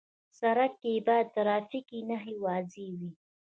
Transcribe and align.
سړک 0.39 0.71
کې 0.81 0.93
باید 1.07 1.27
ټرافیکي 1.35 1.99
نښې 2.07 2.35
واضح 2.45 2.85
وي. 2.99 3.11